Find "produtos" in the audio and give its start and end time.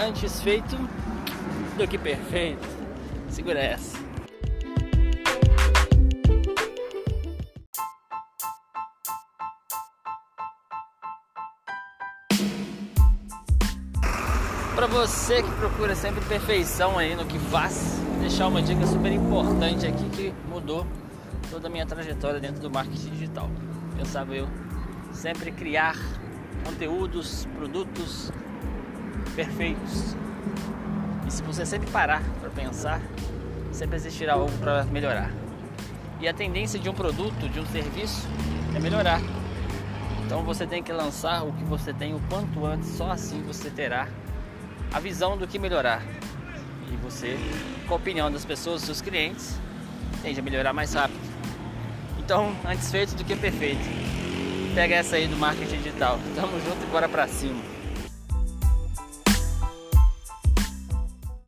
27.56-28.30